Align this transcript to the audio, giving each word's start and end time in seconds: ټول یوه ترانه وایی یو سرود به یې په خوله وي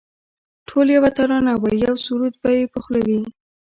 ټول 0.67 0.87
یوه 0.95 1.09
ترانه 1.17 1.53
وایی 1.57 1.79
یو 1.87 1.95
سرود 2.05 2.35
به 2.41 2.49
یې 2.57 2.63
په 2.73 2.79
خوله 2.83 3.01
وي 3.07 3.21